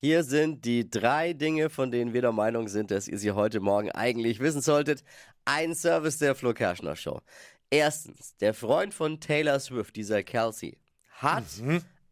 Hier 0.00 0.22
sind 0.22 0.64
die 0.64 0.88
drei 0.88 1.32
Dinge, 1.32 1.70
von 1.70 1.90
denen 1.90 2.12
wir 2.12 2.20
der 2.20 2.30
Meinung 2.30 2.68
sind, 2.68 2.92
dass 2.92 3.08
ihr 3.08 3.18
sie 3.18 3.32
heute 3.32 3.58
Morgen 3.58 3.90
eigentlich 3.90 4.38
wissen 4.38 4.60
solltet. 4.60 5.02
Ein 5.44 5.74
Service 5.74 6.18
der 6.18 6.36
Flo 6.36 6.54
Kerschner 6.54 6.94
Show. 6.94 7.20
Erstens, 7.68 8.36
der 8.36 8.54
Freund 8.54 8.94
von 8.94 9.18
Taylor 9.18 9.58
Swift, 9.58 9.96
dieser 9.96 10.22
Kelsey, 10.22 10.78
hat 11.08 11.46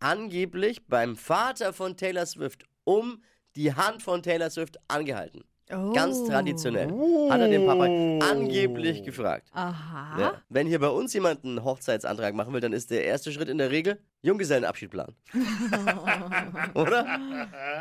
angeblich 0.01 0.85
beim 0.89 1.15
Vater 1.15 1.73
von 1.73 1.97
Taylor 1.97 2.27
Swift 2.27 2.65
um 2.83 3.23
die 3.55 3.73
Hand 3.73 4.03
von 4.03 4.21
Taylor 4.21 4.51
Swift 4.51 4.79
angehalten. 4.89 5.45
Ganz 5.69 6.25
traditionell. 6.25 6.89
Hat 7.29 7.41
er 7.41 7.49
den 7.49 7.67
Papa 7.67 7.85
angeblich 8.31 9.03
gefragt. 9.03 9.49
Aha. 9.53 10.21
Ja. 10.21 10.43
Wenn 10.49 10.67
hier 10.69 10.79
bei 10.79 10.89
uns 10.89 11.13
jemand 11.13 11.45
einen 11.45 11.65
Hochzeitsantrag 11.65 12.35
machen 12.35 12.53
will, 12.55 12.61
dann 12.61 12.73
ist 12.73 12.91
der 12.91 13.05
erste 13.05 13.33
Schritt 13.33 13.49
in 13.49 13.59
der 13.59 13.71
Regel 13.71 13.99
Junggesellenabschied 14.23 14.91
planen. 14.91 15.15
Oder? 16.75 17.07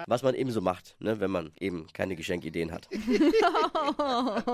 Was 0.07 0.23
man 0.23 0.35
eben 0.35 0.51
so 0.51 0.61
macht, 0.61 0.95
ne, 0.99 1.19
wenn 1.19 1.31
man 1.31 1.51
eben 1.59 1.87
keine 1.93 2.15
Geschenkideen 2.15 2.71
hat. 2.71 2.87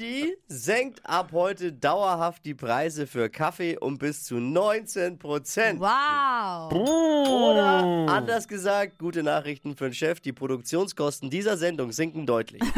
Aldi 0.00 0.34
senkt 0.48 1.04
ab 1.04 1.32
heute 1.32 1.74
dauerhaft 1.74 2.46
die 2.46 2.54
Preise 2.54 3.06
für 3.06 3.28
Kaffee 3.28 3.76
um 3.76 3.98
bis 3.98 4.24
zu 4.24 4.36
19 4.36 5.18
Prozent. 5.18 5.78
Wow. 5.78 6.72
Oder 6.72 8.06
anders 8.08 8.48
gesagt, 8.48 8.98
gute 8.98 9.22
Nachrichten 9.22 9.76
für 9.76 9.84
den 9.84 9.94
Chef, 9.94 10.20
die 10.20 10.32
Produktionskosten 10.32 11.28
dieser 11.28 11.58
Sendung 11.58 11.92
sinken 11.92 12.24
deutlich. 12.24 12.62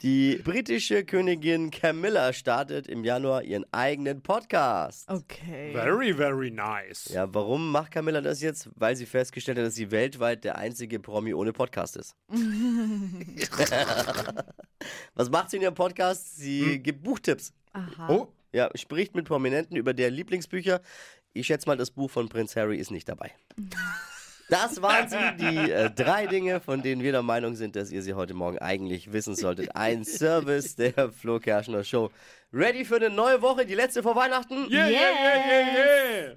Die 0.00 0.40
britische 0.42 1.04
Königin 1.04 1.70
Camilla 1.70 2.32
startet 2.32 2.88
im 2.88 3.04
Januar 3.04 3.44
ihren 3.44 3.64
eigenen 3.70 4.20
Podcast. 4.20 5.08
Okay. 5.08 5.70
Very, 5.72 6.12
very 6.12 6.50
nice. 6.50 7.08
Ja, 7.14 7.32
warum 7.32 7.70
macht 7.70 7.92
Camilla 7.92 8.20
das 8.20 8.42
jetzt? 8.42 8.68
Weil 8.74 8.96
sie 8.96 9.06
festgestellt 9.06 9.58
hat, 9.58 9.66
dass 9.66 9.76
sie 9.76 9.92
weltweit 9.92 10.42
der 10.42 10.58
einzige 10.58 10.98
Promi 10.98 11.34
ohne 11.34 11.52
Podcast 11.52 11.96
ist. 11.96 12.16
Was 15.14 15.30
macht 15.30 15.50
sie 15.50 15.56
in 15.56 15.62
ihrem 15.62 15.74
Podcast? 15.74 16.36
Sie 16.36 16.78
gibt 16.78 17.02
Buchtipps. 17.02 17.52
Aha. 17.72 18.08
Oh, 18.08 18.28
Ja, 18.52 18.70
spricht 18.74 19.14
mit 19.14 19.26
Prominenten 19.26 19.76
über 19.76 19.94
deren 19.94 20.14
Lieblingsbücher. 20.14 20.80
Ich 21.32 21.46
schätze 21.46 21.66
mal, 21.68 21.76
das 21.76 21.90
Buch 21.90 22.10
von 22.10 22.28
Prinz 22.28 22.54
Harry 22.56 22.76
ist 22.78 22.90
nicht 22.90 23.08
dabei. 23.08 23.30
Das 24.48 24.82
waren 24.82 25.08
sie, 25.08 25.16
die 25.38 25.70
äh, 25.70 25.88
drei 25.90 26.26
Dinge, 26.26 26.60
von 26.60 26.82
denen 26.82 27.02
wir 27.02 27.12
der 27.12 27.22
Meinung 27.22 27.54
sind, 27.54 27.74
dass 27.74 27.90
ihr 27.90 28.02
sie 28.02 28.12
heute 28.12 28.34
Morgen 28.34 28.58
eigentlich 28.58 29.10
wissen 29.10 29.34
solltet. 29.34 29.74
Ein 29.76 30.04
Service 30.04 30.76
der 30.76 31.10
Flo 31.10 31.38
Kerschner 31.40 31.84
Show. 31.84 32.10
Ready 32.52 32.84
für 32.84 32.96
eine 32.96 33.08
neue 33.08 33.40
Woche, 33.40 33.64
die 33.64 33.74
letzte 33.74 34.02
vor 34.02 34.14
Weihnachten? 34.14 34.66
yeah, 34.70 34.88
yeah, 34.88 34.90
yeah, 34.90 35.46
yeah, 35.46 35.76
yeah. 36.26 36.36